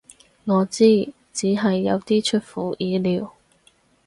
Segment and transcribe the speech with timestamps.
[0.45, 3.31] 我知，只係有啲出乎意料